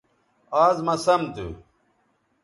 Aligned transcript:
آز 0.63 0.77
مہ 0.85 0.95
سم 1.05 1.21
تھو 1.33 1.47